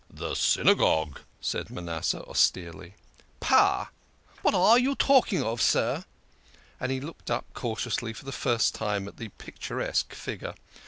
[0.25, 1.19] "The Synagogue!"
[1.51, 2.95] said Manasseh austerely.
[3.39, 3.89] "Pah!
[4.41, 6.05] What are you talking of, sir?"
[6.79, 10.55] and he looked up cautiously for the first time at the picturesque figure.